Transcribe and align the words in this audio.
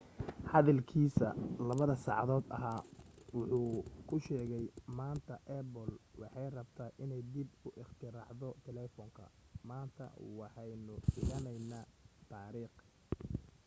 hadalkiisii 0.51 1.31
2-da 1.71 1.95
saacadood 2.03 2.47
ahaa 2.57 2.79
wuxu 3.35 3.59
ku 4.07 4.15
sheegay 4.27 4.65
maanta 5.01 5.35
apple 5.59 5.93
waxay 6.21 6.47
rabtaa 6.57 6.89
inay 7.03 7.23
dib 7.33 7.47
u 7.67 7.75
ikhtiraacdo 7.83 8.49
telefoonka 8.67 9.25
maanta 9.69 10.05
waxaynu 10.41 10.93
dhigaynaa 11.13 11.87
taariikh 12.35 12.81